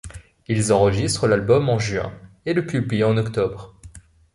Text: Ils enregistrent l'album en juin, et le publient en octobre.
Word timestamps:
Ils 0.47 0.73
enregistrent 0.73 1.27
l'album 1.27 1.69
en 1.69 1.77
juin, 1.77 2.11
et 2.47 2.55
le 2.55 2.65
publient 2.65 3.03
en 3.03 3.17
octobre. 3.17 3.75